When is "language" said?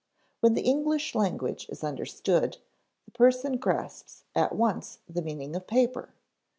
1.13-1.69